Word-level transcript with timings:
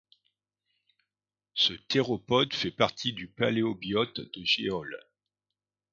Ce 1.53 1.73
théropode 1.73 2.55
fait 2.55 2.71
partie 2.71 3.13
du 3.13 3.27
paléobiote 3.27 4.19
de 4.35 4.43
Jehol. 4.43 4.97